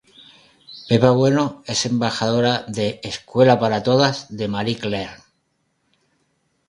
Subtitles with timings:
[0.89, 5.11] Pepa Bueno es embajadora de Escuela para Todas de Marie Claire.